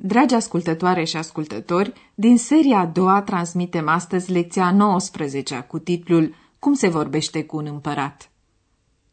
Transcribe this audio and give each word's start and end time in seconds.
Dragi 0.00 0.34
ascultătoare 0.34 1.04
și 1.04 1.16
ascultători, 1.16 1.92
din 2.14 2.38
seria 2.38 2.78
a 2.78 2.86
doua 2.86 3.22
transmitem 3.22 3.88
astăzi 3.88 4.32
lecția 4.32 4.70
19 4.70 5.64
cu 5.68 5.78
titlul 5.78 6.34
Cum 6.58 6.74
se 6.74 6.88
vorbește 6.88 7.44
cu 7.44 7.56
un 7.56 7.66
împărat? 7.66 8.30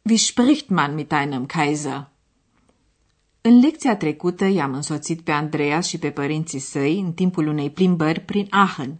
Wie 0.02 0.16
spricht 0.16 0.68
man 0.68 0.94
mit 0.94 1.12
einem 1.12 1.46
Kaiser? 1.46 2.08
În 3.40 3.58
lecția 3.58 3.96
trecută 3.96 4.44
i-am 4.44 4.74
însoțit 4.74 5.20
pe 5.20 5.30
Andreas 5.30 5.86
și 5.86 5.98
pe 5.98 6.10
părinții 6.10 6.58
săi 6.58 7.00
în 7.00 7.12
timpul 7.12 7.46
unei 7.46 7.70
plimbări 7.70 8.20
prin 8.20 8.46
Aachen. 8.50 8.98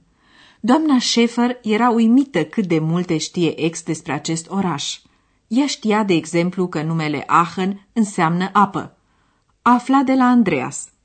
Doamna 0.60 0.96
Schäfer 0.98 1.60
era 1.62 1.90
uimită 1.90 2.44
cât 2.44 2.66
de 2.66 2.78
multe 2.78 3.16
știe 3.18 3.60
ex 3.60 3.82
despre 3.82 4.12
acest 4.12 4.50
oraș. 4.50 5.00
Ea 5.46 5.66
știa, 5.66 6.04
de 6.04 6.14
exemplu, 6.14 6.68
că 6.68 6.82
numele 6.82 7.24
Aachen 7.26 7.86
înseamnă 7.92 8.50
apă. 8.52 8.96
Afla 9.62 10.02
de 10.02 10.14
la 10.14 10.24
Andreas– 10.24 10.88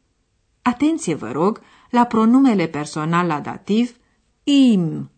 Atenție, 0.61 1.13
vă 1.15 1.31
rog, 1.31 1.61
la 1.89 2.05
pronumele 2.05 2.67
personal 2.67 3.27
la 3.27 3.39
dativ 3.39 3.95
im. 4.43 5.11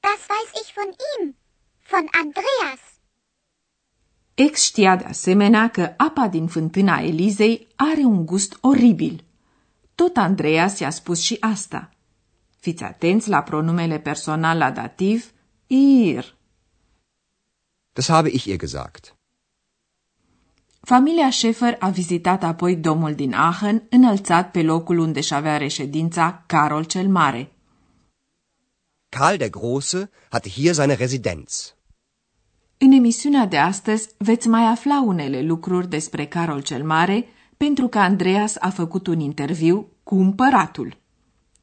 Das 0.00 0.20
weiß 0.28 0.50
ich 0.62 0.74
von 0.74 0.90
ihm, 1.12 1.36
von 1.90 2.06
Andreas. 2.22 2.80
Ex 4.34 4.62
știa 4.62 4.96
de 4.96 5.04
asemenea 5.04 5.70
că 5.70 5.94
apa 5.96 6.28
din 6.28 6.46
fântâna 6.46 6.98
Elizei 6.98 7.66
are 7.76 8.00
un 8.00 8.26
gust 8.26 8.58
oribil. 8.60 9.24
Tot 9.94 10.16
Andreas 10.16 10.78
i-a 10.78 10.90
spus 10.90 11.20
și 11.20 11.36
asta. 11.40 11.90
Fiți 12.58 12.82
atenți 12.82 13.28
la 13.28 13.42
pronumele 13.42 13.98
personal 13.98 14.58
la 14.58 14.70
dativ 14.70 15.32
ir. 15.66 16.36
Das 17.92 18.08
habe 18.08 18.28
ich 18.28 18.44
ihr 18.44 18.56
gesagt. 18.56 19.13
Familia 20.86 21.30
Schäfer 21.30 21.76
a 21.78 21.88
vizitat 21.88 22.42
apoi 22.42 22.76
domul 22.76 23.14
din 23.14 23.32
Aachen, 23.32 23.82
înălțat 23.90 24.50
pe 24.50 24.62
locul 24.62 24.98
unde 24.98 25.20
și 25.20 25.34
avea 25.34 25.56
reședința 25.56 26.42
Carol 26.46 26.84
cel 26.84 27.08
Mare. 27.08 27.52
Karl 29.08 29.36
der 29.36 29.48
Große 29.48 30.10
hatte 30.30 30.48
hier 30.48 30.74
seine 30.74 30.94
Residenz. 30.94 31.74
În 32.78 32.92
emisiunea 32.92 33.46
de 33.46 33.58
astăzi 33.58 34.08
veți 34.18 34.48
mai 34.48 34.62
afla 34.62 35.02
unele 35.02 35.42
lucruri 35.42 35.88
despre 35.88 36.26
Carol 36.26 36.62
cel 36.62 36.84
Mare, 36.84 37.24
pentru 37.56 37.88
că 37.88 37.98
Andreas 37.98 38.56
a 38.58 38.70
făcut 38.70 39.06
un 39.06 39.20
interviu 39.20 39.88
cu 40.02 40.14
împăratul. 40.14 40.96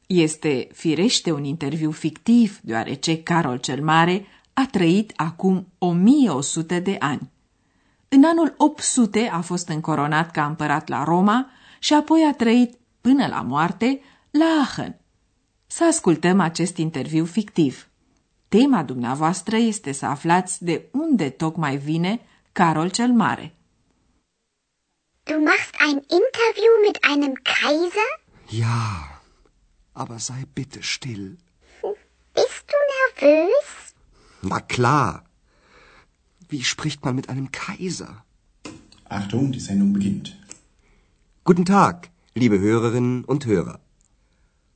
Este 0.06 0.68
firește 0.72 1.32
un 1.32 1.44
interviu 1.44 1.90
fictiv, 1.90 2.58
deoarece 2.62 3.22
Carol 3.22 3.56
cel 3.56 3.82
Mare 3.82 4.26
a 4.52 4.66
trăit 4.70 5.12
acum 5.16 5.66
1100 5.78 6.78
de 6.78 6.96
ani. 6.98 7.31
În 8.14 8.24
anul 8.24 8.54
800 8.56 9.28
a 9.32 9.40
fost 9.40 9.68
încoronat 9.68 10.30
ca 10.30 10.46
împărat 10.46 10.88
la 10.88 11.04
Roma 11.04 11.50
și 11.78 11.94
apoi 11.94 12.24
a 12.24 12.34
trăit 12.34 12.78
până 13.00 13.26
la 13.26 13.40
moarte 13.40 14.00
la 14.30 14.44
Aachen. 14.44 15.00
Să 15.66 15.84
ascultăm 15.84 16.40
acest 16.40 16.76
interviu 16.76 17.24
fictiv. 17.24 17.88
Tema 18.48 18.82
dumneavoastră 18.82 19.56
este 19.56 19.92
să 19.92 20.06
aflați 20.06 20.64
de 20.64 20.88
unde 20.92 21.30
tocmai 21.30 21.76
vine 21.76 22.20
Carol 22.52 22.90
cel 22.90 23.12
Mare. 23.12 23.54
Du 25.22 25.38
machst 25.38 25.74
ein 25.86 26.02
Interview 26.20 26.72
mit 26.86 26.98
einem 27.10 27.34
Kaiser? 27.42 28.10
Ja, 28.50 29.22
aber 29.92 30.18
sei 30.18 30.48
bitte 30.52 30.78
still. 30.82 31.38
Bist 32.32 32.64
du 32.70 32.78
nervös? 32.92 33.92
Na 34.40 34.60
klar. 34.60 35.30
Wie 36.52 36.64
spricht 36.64 37.02
man 37.02 37.14
mit 37.14 37.30
einem 37.30 37.50
Kaiser? 37.50 38.26
Achtung, 39.08 39.52
die 39.52 39.64
Sendung 39.68 39.94
beginnt. 39.94 40.38
Guten 41.44 41.64
Tag, 41.64 42.10
liebe 42.34 42.58
Hörerinnen 42.58 43.24
und 43.24 43.46
Hörer. 43.46 43.80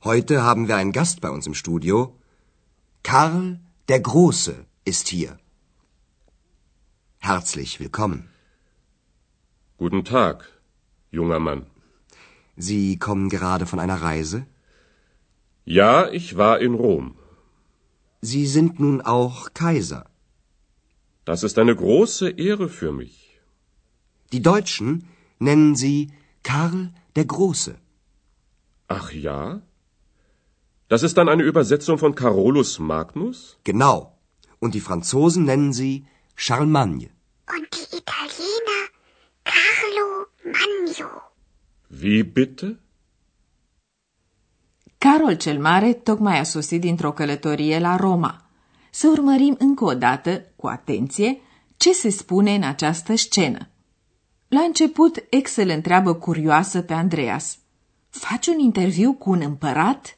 Heute 0.03 0.41
haben 0.41 0.67
wir 0.67 0.75
einen 0.75 0.91
Gast 0.91 1.21
bei 1.21 1.29
uns 1.29 1.45
im 1.45 1.53
Studio. 1.53 2.15
Karl 3.03 3.59
der 3.89 3.99
Große 3.99 4.55
ist 4.85 5.07
hier. 5.09 5.37
Herzlich 7.19 7.79
willkommen. 7.79 8.27
Guten 9.77 10.03
Tag, 10.03 10.49
junger 11.11 11.39
Mann. 11.39 11.67
Sie 12.55 12.97
kommen 12.97 13.29
gerade 13.29 13.67
von 13.67 13.79
einer 13.79 14.01
Reise? 14.01 14.47
Ja, 15.63 16.09
ich 16.09 16.37
war 16.37 16.59
in 16.59 16.73
Rom. 16.73 17.15
Sie 18.21 18.47
sind 18.47 18.79
nun 18.79 18.99
auch 19.01 19.53
Kaiser. 19.53 20.05
Das 21.29 21.43
ist 21.47 21.57
eine 21.59 21.75
große 21.75 22.27
Ehre 22.47 22.67
für 22.69 22.91
mich. 22.99 23.15
Die 24.33 24.41
Deutschen 24.41 24.91
nennen 25.47 25.75
sie 25.75 25.99
Karl 26.49 26.93
der 27.17 27.25
Große. 27.33 27.73
Ach 28.87 29.11
ja? 29.11 29.39
Das 30.87 31.03
ist 31.03 31.17
dann 31.17 31.27
eine 31.33 31.43
Übersetzung 31.51 31.97
von 32.03 32.15
Carolus 32.15 32.79
Magnus? 32.79 33.37
Genau. 33.65 33.97
Und 34.59 34.73
die 34.75 34.85
Franzosen 34.87 35.43
nennen 35.43 35.73
sie 35.73 36.05
Charlemagne. 36.35 37.09
Und 37.55 37.69
die 37.75 37.87
Italiener 38.01 38.81
Carlo 39.53 40.07
Magno. 40.55 41.11
Wie 41.89 42.23
bitte? 42.23 42.67
Carol 45.05 45.37
cel 45.43 45.59
Mare 45.59 45.91
tocmai 46.05 46.39
a 46.39 46.45
sosit 46.45 46.81
dintr-o 46.81 47.11
călătorie 47.11 47.79
la 47.79 47.97
Roma– 47.97 48.33
să 48.91 49.07
urmărim 49.07 49.55
încă 49.59 49.83
o 49.83 49.93
dată, 49.93 50.45
cu 50.55 50.67
atenție, 50.67 51.41
ce 51.77 51.93
se 51.93 52.09
spune 52.09 52.55
în 52.55 52.63
această 52.63 53.15
scenă. 53.15 53.69
La 54.47 54.61
început, 54.61 55.23
Ex 55.29 55.55
îl 55.55 55.69
întreabă 55.69 56.13
curioasă 56.13 56.81
pe 56.81 56.93
Andreas. 56.93 57.57
Faci 58.09 58.47
un 58.47 58.59
interviu 58.59 59.13
cu 59.13 59.29
un 59.29 59.41
împărat? 59.41 60.17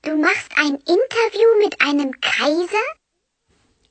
Du 0.00 0.16
machst 0.16 0.52
ein 0.62 0.72
Interview 0.72 1.50
mit 1.62 1.74
einem 1.88 2.10
Kaiser? 2.18 3.00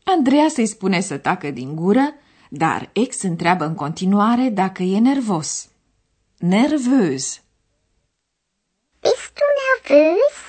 Andreas 0.04 0.56
îi 0.58 0.66
spune 0.66 1.00
să 1.00 1.18
tacă 1.18 1.52
din 1.52 1.76
gură, 1.76 2.14
dar 2.50 2.90
Ex 2.94 3.22
întreabă 3.22 3.66
în 3.66 3.76
continuare 3.76 4.50
dacă 4.50 4.84
e 4.84 5.00
nervos. 5.00 5.70
Nervös. 6.40 7.42
Bist 9.02 9.32
du 9.38 9.46
nervös? 9.62 10.41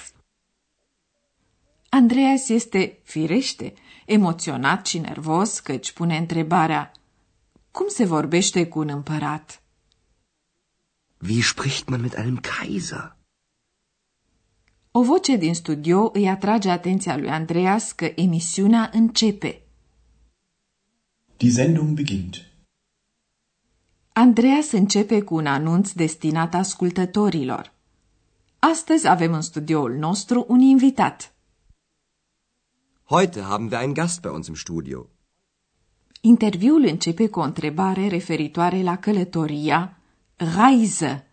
Andreas 1.94 2.48
este, 2.48 2.98
firește, 3.02 3.74
emoționat 4.06 4.86
și 4.86 4.98
nervos 4.98 5.60
căci 5.60 5.92
pune 5.92 6.16
întrebarea 6.16 6.92
Cum 7.70 7.88
se 7.88 8.04
vorbește 8.04 8.66
cu 8.66 8.78
un 8.78 8.88
împărat? 8.88 9.62
Wie 11.28 11.42
spricht 11.42 11.88
man 11.88 12.00
mit 12.00 12.12
einem 12.12 12.36
Kaiser? 12.36 13.16
O 14.90 15.02
voce 15.02 15.36
din 15.36 15.54
studio 15.54 16.10
îi 16.12 16.28
atrage 16.28 16.70
atenția 16.70 17.16
lui 17.16 17.30
Andreas 17.30 17.92
că 17.92 18.12
emisiunea 18.14 18.90
începe. 18.92 19.62
Die 21.36 21.50
Sendung 21.50 21.88
beginnt. 21.88 22.36
Andreas 24.12 24.70
începe 24.70 25.22
cu 25.22 25.34
un 25.34 25.46
anunț 25.46 25.90
destinat 25.90 26.54
ascultătorilor. 26.54 27.72
Astăzi 28.58 29.08
avem 29.08 29.32
în 29.32 29.42
studioul 29.42 29.94
nostru 29.94 30.44
un 30.48 30.60
invitat– 30.60 31.26
Heute 33.18 33.46
haben 33.46 33.70
wir 33.70 33.78
einen 33.78 33.92
Gast 33.92 34.22
bei 34.22 34.30
uns 34.30 34.48
im 34.48 34.54
Studio. 34.54 35.08
Interviul 36.20 36.84
începe 36.84 37.28
cu 37.28 37.40
o 37.40 37.42
întrebare 37.42 38.08
referitoare 38.08 38.82
la 38.82 38.96
călătoria 38.96 39.96
Reise 40.36 41.26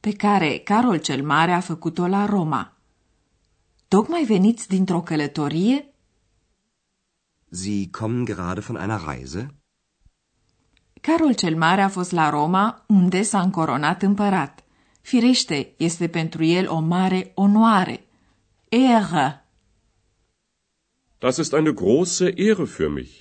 pe 0.00 0.12
care 0.12 0.58
Carol 0.58 0.98
cel 0.98 1.24
Mare 1.24 1.52
a 1.52 1.60
făcut-o 1.60 2.06
la 2.06 2.26
Roma. 2.26 2.76
Tocmai 3.88 4.24
veniți 4.24 4.68
dintr-o 4.68 5.00
călătorie? 5.00 5.94
Sie 7.50 7.90
kommen 7.90 8.24
gerade 8.24 8.60
von 8.60 8.76
einer 8.76 9.00
Reise? 9.06 9.54
Carol 11.00 11.34
cel 11.34 11.56
Mare 11.56 11.82
a 11.82 11.88
fost 11.88 12.10
la 12.10 12.30
Roma, 12.30 12.84
unde 12.86 13.22
s-a 13.22 13.40
încoronat 13.40 14.02
împărat. 14.02 14.64
Firește, 15.00 15.74
este 15.76 16.08
pentru 16.08 16.44
el 16.44 16.70
o 16.70 16.78
mare 16.78 17.32
onoare. 17.34 18.06
Ehre 18.68 19.43
Das 21.18 21.38
ist 21.38 21.52
eine 21.54 21.72
große 21.72 22.26
Ehre 22.48 22.66
für 22.66 22.90
mich. 22.90 23.12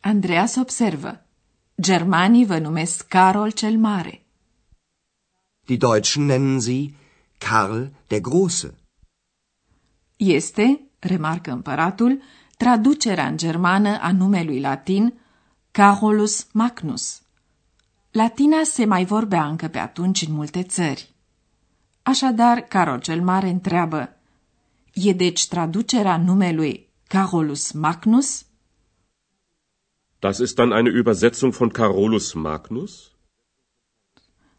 Andreas 0.00 0.56
observă. 0.56 1.26
Germanii 1.80 2.46
vă 2.46 2.58
numesc 2.58 3.08
Carol 3.08 3.50
cel 3.50 3.76
Mare. 3.76 4.22
Die 5.66 5.76
Deutschen 5.76 6.24
nennen 6.24 6.60
sie 6.60 6.94
Karl 7.38 7.82
der 8.06 8.20
Große. 8.20 8.74
Este, 10.16 10.80
remarcă 10.98 11.50
împăratul, 11.50 12.22
traducerea 12.56 13.26
în 13.26 13.36
germană 13.36 13.98
a 14.00 14.12
numelui 14.12 14.60
latin 14.60 15.20
Carolus 15.70 16.46
Magnus. 16.52 17.22
Latina 18.10 18.62
se 18.62 18.84
mai 18.84 19.04
vorbea 19.04 19.46
încă 19.46 19.68
pe 19.68 19.78
atunci 19.78 20.22
în 20.22 20.32
multe 20.32 20.62
țări. 20.62 21.14
Așadar, 22.02 22.60
Carol 22.60 23.00
cel 23.00 23.22
Mare 23.22 23.48
întreabă, 23.48 24.17
e 25.02 25.12
deci 25.12 25.48
traducerea 25.48 26.16
numelui 26.16 26.88
Carolus 27.06 27.72
Magnus? 27.72 28.46
Das 30.18 30.38
ist 30.38 30.54
dann 30.56 30.72
eine 30.72 30.90
Übersetzung 30.90 31.52
von 31.52 31.68
Carolus 31.68 32.32
Magnus? 32.32 33.12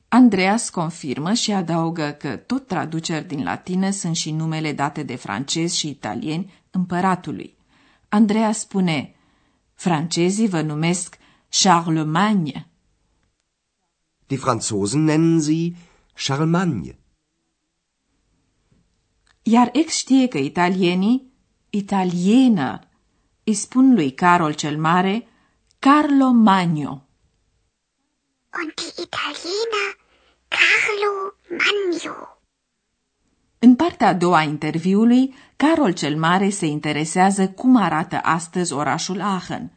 Andreas 0.08 0.70
confirmă 0.70 1.34
și 1.34 1.52
adaugă 1.52 2.16
că 2.20 2.36
tot 2.36 2.68
traduceri 2.68 3.28
din 3.28 3.44
latină 3.44 3.90
sunt 3.90 4.16
și 4.16 4.32
numele 4.32 4.74
date 4.74 5.04
de 5.04 5.16
francezi 5.16 5.78
și 5.78 5.90
italieni 5.90 6.54
împăratului. 6.72 7.58
Andreas 8.10 8.60
spune, 8.60 9.16
francezii 9.74 10.48
vă 10.48 10.62
numesc 10.62 11.18
Charlemagne. 11.62 12.68
Die 14.28 14.38
Franzosen 14.38 15.04
nennen 15.04 15.42
sie 15.42 15.76
Charlemagne. 16.14 16.98
Iar 19.52 19.70
ex 19.72 19.96
știe 19.96 20.28
că 20.28 20.38
italienii, 20.38 21.34
italiener, 21.70 22.88
îi 23.44 23.54
spun 23.54 23.94
lui 23.94 24.12
Carol 24.12 24.54
cel 24.54 24.78
Mare 24.78 25.28
Carlo 25.80 26.32
Magno. 26.32 27.08
Und 28.62 28.74
die 28.76 29.04
Italiener 29.06 29.90
Carlo 30.48 31.12
Magno. 31.50 32.40
În 33.60 33.76
partea 33.76 34.08
a 34.08 34.14
doua 34.14 34.38
a 34.38 34.44
interviului, 34.44 35.36
Carol 35.56 35.94
cel 35.94 36.18
Mare 36.18 36.50
se 36.50 36.66
interesează 36.66 37.50
cum 37.50 37.76
arată 37.76 38.20
astăzi 38.24 38.74
orașul 38.74 39.22
Aachen. 39.22 39.72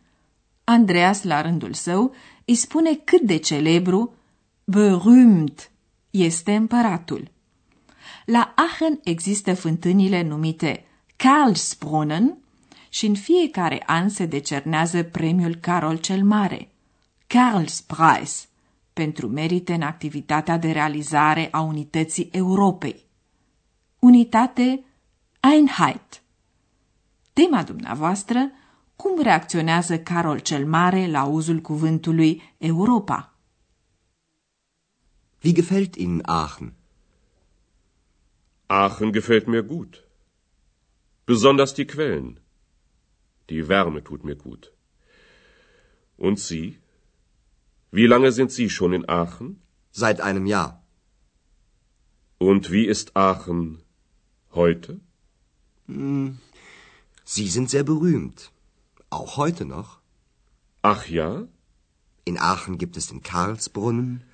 Andreas, 0.64 1.22
la 1.22 1.42
rândul 1.42 1.72
său, 1.72 2.14
îi 2.44 2.54
spune 2.54 2.94
cât 2.94 3.20
de 3.20 3.36
celebru, 3.36 4.14
berühmt, 4.64 5.70
este 6.10 6.54
împăratul. 6.54 7.30
La 8.24 8.52
Aachen 8.56 9.00
există 9.04 9.54
fântânile 9.54 10.22
numite 10.22 10.84
Karlsbrunnen 11.16 12.38
și 12.88 13.06
în 13.06 13.14
fiecare 13.14 13.82
an 13.86 14.08
se 14.08 14.26
decernează 14.26 15.02
premiul 15.02 15.54
Carol 15.54 15.96
cel 15.96 16.24
Mare, 16.24 16.70
Karlspreis, 17.26 18.48
pentru 18.92 19.28
merite 19.28 19.74
în 19.74 19.82
activitatea 19.82 20.58
de 20.58 20.70
realizare 20.70 21.48
a 21.50 21.60
unității 21.60 22.28
Europei. 22.32 23.04
Unitate 23.98 24.84
Einheit. 25.40 26.22
Tema 27.32 27.62
dumneavoastră, 27.62 28.50
cum 28.96 29.22
reacționează 29.22 29.98
Carol 29.98 30.38
cel 30.38 30.66
Mare 30.66 31.10
la 31.10 31.25
uzul 31.25 31.60
cuvântului 31.60 32.42
Europa? 32.58 33.34
Wie 35.44 35.52
gefällt 35.52 35.94
Ihnen 35.94 36.20
Aachen? 36.22 36.72
Aachen 38.72 39.12
gefällt 39.12 39.48
mir 39.48 39.62
gut. 39.62 39.92
Besonders 41.26 41.74
die 41.74 41.86
Quellen. 41.86 42.40
Die 43.50 43.69
Wärme 43.69 44.02
tut 44.02 44.24
mir 44.24 44.36
gut. 44.36 44.72
Und 46.16 46.38
Sie? 46.40 46.78
Wie 47.90 48.06
lange 48.06 48.32
sind 48.32 48.50
Sie 48.50 48.70
schon 48.70 48.94
in 48.94 49.08
Aachen? 49.08 49.60
Seit 49.90 50.22
einem 50.22 50.46
Jahr. 50.46 50.82
Und 52.38 52.70
wie 52.72 52.86
ist 52.86 53.14
Aachen 53.14 53.82
heute? 54.52 55.00
Sie 57.25 57.48
sind 57.48 57.68
sehr 57.68 57.84
berühmt. 57.84 58.52
Auch 59.10 59.36
heute 59.36 59.66
noch. 59.66 60.00
Ach 60.80 61.06
ja? 61.08 61.46
In 62.25 62.38
Aachen 62.38 62.78
gibt 62.78 62.96
es 62.96 63.08
den 63.08 63.22
Karlsbrunnen, 63.22 64.25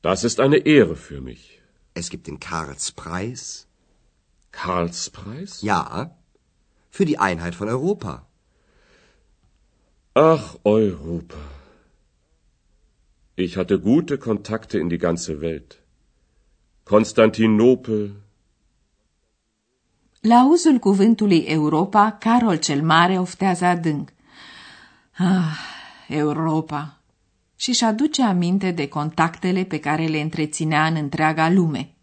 Das 0.00 0.24
ist 0.24 0.40
eine 0.40 0.58
Ehre 0.58 0.96
für 0.96 1.20
mich. 1.20 1.55
Es 2.00 2.10
gibt 2.10 2.26
den 2.26 2.38
Karlspreis. 2.40 3.66
Karlspreis? 4.52 5.62
Ja, 5.62 6.14
für 6.90 7.06
die 7.10 7.18
Einheit 7.18 7.54
von 7.54 7.68
Europa. 7.68 8.26
Ach, 10.14 10.56
Europa. 10.64 11.42
Ich 13.34 13.56
hatte 13.56 13.80
gute 13.80 14.18
Kontakte 14.18 14.78
in 14.78 14.88
die 14.88 14.98
ganze 14.98 15.40
Welt. 15.40 15.82
Konstantinopel, 16.84 18.14
La 20.20 20.44
uzul 20.50 20.78
cuvântului 20.78 21.44
Europa, 21.46 22.16
Carol 22.20 22.56
cel 22.56 22.82
Mare 22.82 23.18
oftează 23.18 23.64
adânc. 23.64 24.12
Ah, 25.18 25.58
Europa! 26.08 27.00
Și 27.56 27.68
își 27.68 27.84
aduce 27.84 28.22
aminte 28.22 28.70
de 28.70 28.88
contactele 28.88 29.64
pe 29.64 29.78
care 29.78 30.06
le 30.06 30.20
întreținea 30.20 30.86
în 30.86 30.96
întreaga 30.96 31.50
lume. 31.50 31.94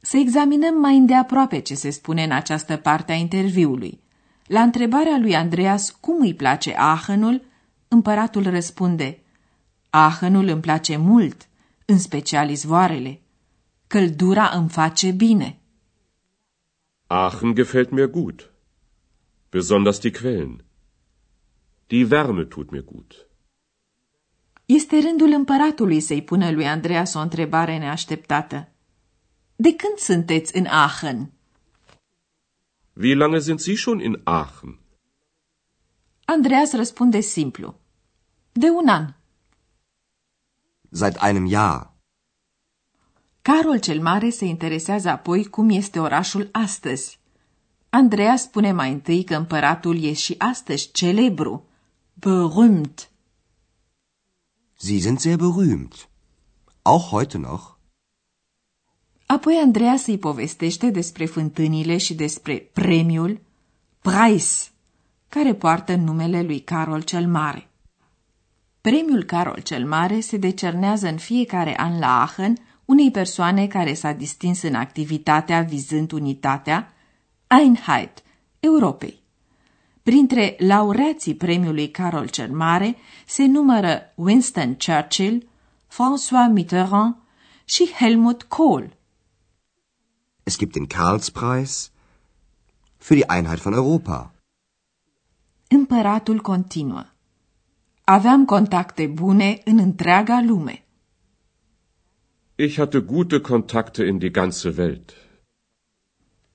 Să 0.00 0.16
examinăm 0.16 0.74
mai 0.80 0.96
îndeaproape 0.96 1.58
ce 1.58 1.74
se 1.74 1.90
spune 1.90 2.24
în 2.24 2.30
această 2.30 2.76
parte 2.76 3.12
a 3.12 3.14
interviului. 3.14 4.00
La 4.46 4.62
întrebarea 4.62 5.18
lui 5.18 5.34
Andreas 5.34 5.90
cum 5.90 6.20
îi 6.20 6.34
place 6.34 6.74
Aachenul, 6.76 7.42
împăratul 7.88 8.42
răspunde 8.42 9.22
Aachenul 9.90 10.48
îmi 10.48 10.60
place 10.60 10.96
mult, 10.96 11.48
în 11.84 11.98
special 11.98 12.50
izvoarele. 12.50 13.20
Căldura 13.86 14.50
îmi 14.54 14.68
face 14.68 15.10
bine. 15.10 15.56
Aachen 17.06 17.54
gefällt 17.54 17.90
mir 17.90 18.10
gut. 18.10 18.50
Besonders 19.50 19.98
die 19.98 20.10
Quellen. 20.10 20.64
Die 21.86 22.04
Wärme 22.04 22.44
tut 22.44 22.70
mir 22.70 22.84
gut. 22.84 23.26
Este 24.74 24.98
rândul 25.00 25.32
împăratului 25.32 26.00
să-i 26.00 26.22
pună 26.22 26.50
lui 26.50 26.66
Andreas 26.66 27.14
o 27.14 27.18
întrebare 27.18 27.78
neașteptată. 27.78 28.68
De 29.56 29.74
când 29.76 29.98
sunteți 29.98 30.56
în 30.56 30.66
Aachen? 30.66 31.32
Wie 32.92 33.14
lange 33.14 33.38
sind 33.38 33.60
Sie 33.60 33.74
schon 33.74 34.00
in 34.00 34.20
Aachen? 34.24 34.78
Andreas 36.24 36.72
răspunde 36.72 37.20
simplu. 37.20 37.74
De 38.52 38.66
un 38.70 38.88
an. 38.88 39.14
Seit 40.90 41.16
einem 41.16 41.48
Jahr. 41.48 41.90
Carol 43.42 43.78
cel 43.78 44.00
Mare 44.00 44.30
se 44.30 44.44
interesează 44.44 45.08
apoi 45.08 45.44
cum 45.44 45.70
este 45.70 45.98
orașul 45.98 46.48
astăzi. 46.52 47.20
Andreas 47.90 48.42
spune 48.42 48.72
mai 48.72 48.92
întâi 48.92 49.24
că 49.24 49.36
împăratul 49.36 50.02
e 50.02 50.12
și 50.12 50.34
astăzi 50.38 50.90
celebru, 50.92 51.66
berühmt. 52.14 53.11
Sie 54.88 54.98
sind 54.98 55.20
sehr 55.20 55.36
berühmt. 55.36 56.08
Auch 56.82 57.12
heute 57.12 57.38
noch. 57.38 57.76
Apoi 59.26 59.56
Andreas 59.62 60.06
îi 60.06 60.18
povestește 60.18 60.90
despre 60.90 61.24
fântânile 61.24 61.96
și 61.96 62.14
despre 62.14 62.56
premiul 62.72 63.40
Preis, 64.00 64.72
care 65.28 65.54
poartă 65.54 65.94
numele 65.94 66.42
lui 66.42 66.60
Carol 66.60 67.02
cel 67.02 67.26
Mare. 67.26 67.68
Premiul 68.80 69.24
Carol 69.24 69.60
cel 69.60 69.86
Mare 69.86 70.20
se 70.20 70.36
decernează 70.36 71.08
în 71.08 71.18
fiecare 71.18 71.80
an 71.80 71.98
la 71.98 72.20
Aachen 72.20 72.54
unei 72.84 73.10
persoane 73.10 73.66
care 73.66 73.94
s-a 73.94 74.12
distins 74.12 74.62
în 74.62 74.74
activitatea 74.74 75.60
vizând 75.60 76.12
unitatea 76.12 76.92
Einheit, 77.46 78.22
Europei. 78.60 79.21
Printre 80.02 80.56
laureații 80.58 81.34
premiului 81.34 81.90
Carol 81.90 82.28
cel 82.28 82.50
Mare 82.50 82.96
se 83.26 83.46
numără 83.46 84.12
Winston 84.14 84.74
Churchill, 84.74 85.48
François 85.88 86.52
Mitterrand 86.52 87.16
și 87.64 87.90
Helmut 87.98 88.42
Kohl. 88.42 88.84
Es 90.42 90.58
gibt 90.58 90.72
den 90.72 90.86
Karlspreis 90.86 91.90
für 92.98 93.14
die 93.14 93.24
Einheit 93.28 93.60
von 93.60 93.72
Europa. 93.72 94.34
Împăratul 95.68 96.40
continuă. 96.40 97.04
Aveam 98.04 98.44
contacte 98.44 99.06
bune 99.06 99.60
în 99.64 99.78
întreaga 99.78 100.40
lume. 100.46 100.84
Ich 102.54 102.76
hatte 102.76 102.98
gute 102.98 103.40
Kontakte 103.40 104.04
in 104.04 104.18
die 104.18 104.30
ganze 104.30 104.74
Welt. 104.76 105.12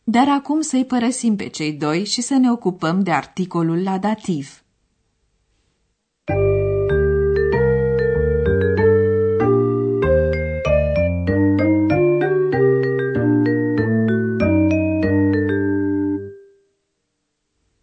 Dar 0.10 0.30
acum 0.30 0.62
să-i 0.62 0.86
părăsim 0.86 1.36
pe 1.36 1.48
cei 1.48 1.74
doi 1.74 2.06
și 2.06 2.22
să 2.22 2.34
ne 2.34 2.52
ocupăm 2.52 3.04
de 3.04 3.12
articolul 3.12 3.84
la 3.84 3.98
dativ. 3.98 4.64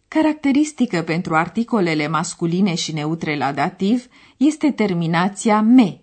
Caracteristică 0.07 1.01
pentru 1.01 1.35
articolele 1.35 2.07
masculine 2.07 2.75
și 2.75 2.93
neutre 2.93 3.37
la 3.37 3.51
dativ 3.51 4.07
este 4.37 4.71
terminația 4.71 5.61
me. 5.61 5.99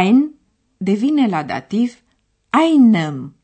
Ein 0.00 0.34
devine 0.76 1.26
la 1.26 1.42
dativ 1.42 2.02
einem. 2.50 3.37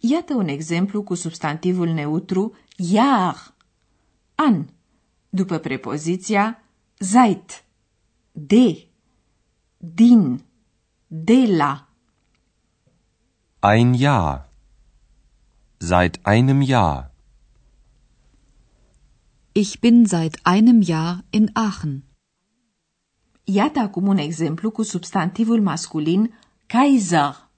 Iată 0.00 0.34
un 0.34 0.48
exemplu 0.48 1.02
cu 1.02 1.14
substantivul 1.14 1.88
neutru 1.88 2.56
Jahr, 2.76 3.54
an, 4.34 4.66
după 5.28 5.58
prepoziția 5.58 6.62
seit, 6.94 7.64
de, 8.32 8.86
din, 9.76 10.44
de 11.06 11.46
la. 11.56 11.88
Ein 13.60 13.92
Jahr. 13.94 14.48
Seit 15.76 16.20
einem 16.22 16.60
Jahr. 16.60 17.10
Ich 19.52 19.78
bin 19.80 20.04
seit 20.06 20.38
einem 20.42 20.82
Jahr 20.82 21.24
in 21.30 21.50
Aachen. 21.52 22.04
Iată 23.44 23.78
acum 23.78 24.06
un 24.06 24.16
exemplu 24.16 24.70
cu 24.70 24.82
substantivul 24.82 25.62
masculin 25.62 26.38
Kaiser, 26.66 27.48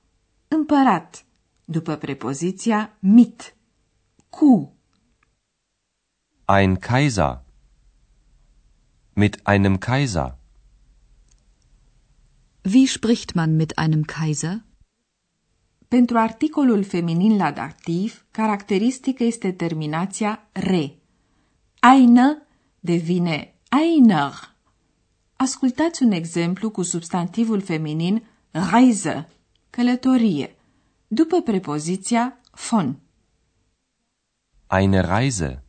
împărat, 0.49 1.25
după 1.71 1.97
prepoziția 1.97 2.97
mit, 2.99 3.57
cu. 4.29 4.73
Ein 6.45 6.77
Kaiser. 6.77 7.43
Mit 9.13 9.41
einem 9.43 9.79
Kaiser. 9.79 10.39
Wie 12.73 12.87
spricht 12.87 13.35
man 13.35 13.57
mit 13.57 13.73
einem 13.79 14.03
Kaiser? 14.03 14.65
Pentru 15.89 16.19
articolul 16.19 16.83
feminin 16.85 17.37
la 17.37 17.51
dativ, 17.53 18.25
caracteristică 18.31 19.25
este 19.25 19.53
terminația 19.53 20.49
re. 20.53 20.99
Eine 21.95 22.47
devine 22.81 23.55
einer. 23.83 24.55
Ascultați 25.37 26.03
un 26.03 26.13
exemplu 26.13 26.71
cu 26.71 26.83
substantivul 26.83 27.61
feminin 27.61 28.23
Reise, 28.51 29.29
călătorie, 29.71 30.55
după 31.13 31.41
prepoziția 31.41 32.41
von. 32.71 33.01
Eine 34.71 35.01
Reise. 35.01 35.63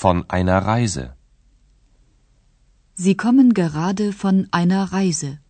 Von 0.00 0.24
einer 0.30 0.62
Reise. 0.62 1.16
Sie 2.94 3.14
kommen 3.14 3.48
gerade 3.52 4.08
von 4.08 4.48
einer 4.60 4.88
Reise. 4.90 5.42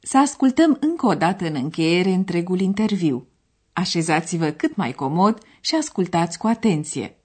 Să 0.00 0.18
ascultăm 0.18 0.76
încă 0.80 1.06
o 1.06 1.14
dată 1.14 1.46
în 1.46 1.54
încheiere 1.54 2.10
întregul 2.10 2.60
interviu. 2.60 3.26
Așezați-vă 3.72 4.50
cât 4.50 4.76
mai 4.76 4.92
comod 4.92 5.38
și 5.64 5.74
ascultați 5.74 6.38
cu 6.38 6.46
atenție. 6.46 7.16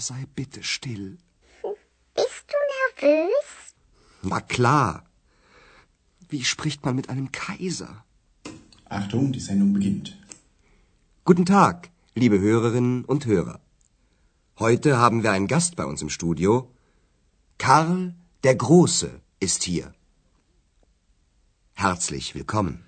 Sei 0.00 0.26
bitte 0.34 0.62
still. 0.62 1.18
Bist 2.14 2.44
du 2.48 2.58
nervös? 2.76 3.74
Na 4.22 4.40
klar. 4.40 5.04
Wie 6.28 6.44
spricht 6.44 6.84
man 6.84 6.96
mit 6.96 7.08
einem 7.08 7.32
Kaiser? 7.32 8.04
Achtung, 8.88 9.32
die 9.32 9.40
Sendung 9.40 9.72
beginnt. 9.72 10.16
Guten 11.24 11.46
Tag, 11.46 11.90
liebe 12.14 12.40
Hörerinnen 12.40 13.04
und 13.04 13.26
Hörer. 13.26 13.60
Heute 14.58 14.98
haben 14.98 15.22
wir 15.22 15.32
einen 15.32 15.46
Gast 15.46 15.76
bei 15.76 15.84
uns 15.84 16.02
im 16.02 16.10
Studio. 16.10 16.70
Karl 17.58 18.14
der 18.44 18.54
Große 18.54 19.20
ist 19.38 19.62
hier. 19.62 19.92
Herzlich 21.74 22.34
willkommen. 22.34 22.84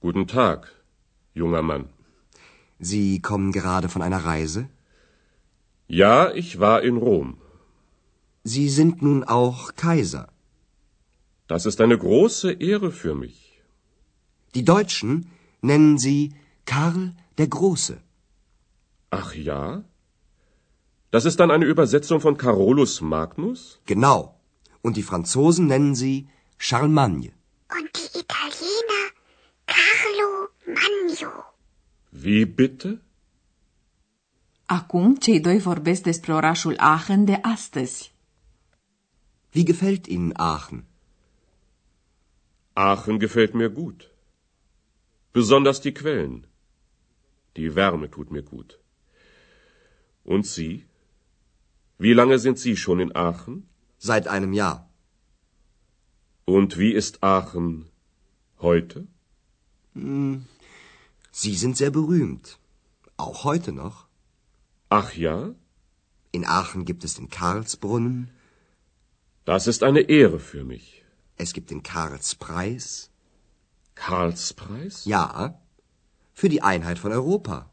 Guten 0.00 0.26
Tag, 0.26 0.72
junger 1.34 1.62
Mann. 1.62 1.88
Sie 2.78 3.20
kommen 3.20 3.52
gerade 3.52 3.88
von 3.88 4.02
einer 4.02 4.24
Reise? 4.24 4.68
Ja, 5.88 6.32
ich 6.34 6.60
war 6.60 6.82
in 6.82 6.98
Rom. 6.98 7.38
Sie 8.44 8.68
sind 8.68 9.00
nun 9.00 9.24
auch 9.24 9.74
Kaiser. 9.74 10.28
Das 11.46 11.64
ist 11.64 11.80
eine 11.80 11.96
große 11.96 12.52
Ehre 12.52 12.92
für 12.92 13.14
mich. 13.14 13.62
Die 14.54 14.64
Deutschen 14.66 15.30
nennen 15.62 15.96
Sie 15.96 16.34
Karl 16.66 17.14
der 17.38 17.48
Große. 17.48 17.96
Ach 19.10 19.34
ja? 19.34 19.82
Das 21.10 21.24
ist 21.24 21.40
dann 21.40 21.50
eine 21.50 21.64
Übersetzung 21.64 22.20
von 22.20 22.36
Carolus 22.36 23.00
Magnus? 23.00 23.80
Genau. 23.86 24.38
Und 24.82 24.98
die 24.98 25.02
Franzosen 25.02 25.66
nennen 25.68 25.94
Sie 25.94 26.28
Charlemagne. 26.58 27.32
Und 27.76 27.90
die 27.96 28.18
Italiener 28.18 29.04
Carlo 29.66 30.48
Magno. 30.66 31.44
Wie 32.10 32.44
bitte? 32.44 33.00
Acum 34.70 35.16
cei 35.16 35.40
doi 35.40 35.58
vorbesc 35.58 36.02
despre 36.02 36.32
orașul 36.32 36.74
Aachen 36.76 37.24
de 37.24 37.38
astăzi. 37.42 38.14
Wie 39.52 39.64
gefällt 39.64 40.06
Ihnen 40.06 40.32
Aachen? 40.36 40.84
Aachen 42.72 43.18
gefällt 43.18 43.52
mir 43.52 43.68
gut. 43.68 44.10
Besonders 45.32 45.80
die 45.80 45.92
Quellen. 45.92 46.46
Die 47.56 47.74
Wärme 47.74 48.08
tut 48.08 48.28
mir 48.30 48.42
gut. 48.42 48.78
Und 50.22 50.44
Sie? 50.46 50.84
Wie 51.96 52.12
lange 52.12 52.36
sind 52.36 52.58
Sie 52.58 52.76
schon 52.76 53.00
in 53.00 53.12
Aachen? 53.16 53.68
Seit 53.96 54.26
einem 54.28 54.52
Jahr. 54.52 54.90
Und 56.44 56.76
wie 56.76 56.92
ist 56.92 57.22
Aachen 57.22 57.88
heute? 58.58 59.06
Sie 61.30 61.54
sind 61.62 61.74
sehr 61.76 61.90
berühmt. 61.90 62.58
Auch 63.16 63.44
heute 63.44 63.72
noch. 63.72 64.07
Ach 64.88 65.14
ja? 65.14 65.54
In 66.30 66.44
Aachen 66.46 66.84
gibt 66.84 67.04
es 67.04 67.14
den 67.14 67.28
Karlsbrunnen, 67.28 68.30
Das 69.44 69.66
ist 69.66 69.82
eine 69.82 70.00
Ehre 70.00 70.40
für 70.40 70.64
mich. 70.64 71.04
es 71.36 71.52
gibt 71.54 71.70
den 71.70 71.82
Karlspreis. 71.82 73.10
Karlspreis? 73.94 75.04
Ja, 75.04 75.60
für 76.34 76.48
die 76.48 76.62
Einheit 76.62 76.98
von 76.98 77.12
Europa. 77.12 77.70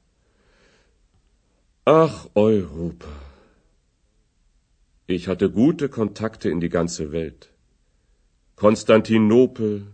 Ach, 1.86 2.28
Europa. 2.34 3.08
Ich 5.08 5.28
hatte 5.28 5.52
gute 5.52 5.88
Kontakte 5.90 6.50
in 6.50 6.60
die 6.60 6.70
ganze 6.70 7.12
Welt. 7.12 7.52
Konstantinopel, 8.56 9.88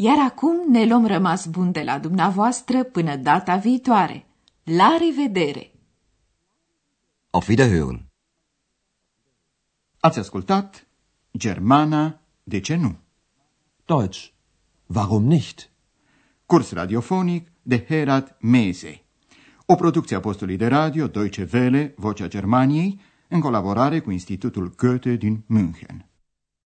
Iar 0.00 0.18
acum 0.24 0.70
ne 0.70 0.84
luăm 0.86 1.06
rămas 1.06 1.46
bun 1.46 1.72
de 1.72 1.82
la 1.82 1.98
dumneavoastră 1.98 2.84
până 2.84 3.16
data 3.16 3.56
viitoare. 3.56 4.26
La 4.70 4.98
revedere! 4.98 5.70
Auf 7.30 7.48
Wiederhören. 7.48 8.10
Ați 10.00 10.18
ascultat 10.18 10.86
Germana, 11.38 12.20
de 12.42 12.60
ce 12.60 12.74
nu? 12.74 12.96
Deutsch. 13.84 14.32
Warum 14.86 15.24
nicht? 15.24 15.70
Curs 16.46 16.72
radiofonic 16.72 17.52
de 17.62 17.84
Herat 17.84 18.36
Mese. 18.40 19.04
O 19.66 19.74
producție 19.74 20.16
a 20.16 20.20
postului 20.20 20.56
de 20.56 20.66
radio 20.66 21.06
Deutsche 21.06 21.48
Welle, 21.52 21.94
Vocea 21.96 22.28
Germaniei, 22.28 23.00
în 23.28 23.40
colaborare 23.40 24.00
cu 24.00 24.10
Institutul 24.10 24.74
Goethe 24.76 25.16
din 25.16 25.44
München. 25.46 26.07